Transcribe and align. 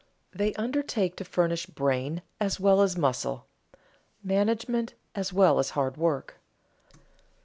They 0.33 0.55
undertake 0.55 1.15
to 1.17 1.23
furnish 1.23 1.67
brain 1.67 2.23
as 2.39 2.59
well 2.59 2.81
as 2.81 2.97
muscle, 2.97 3.45
management 4.23 4.95
as 5.13 5.31
well 5.31 5.59
as 5.59 5.69
hand 5.69 5.95
work. 5.95 6.39